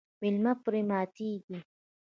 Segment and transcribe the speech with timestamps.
[0.21, 1.57] میلمه پرې ماتیږي.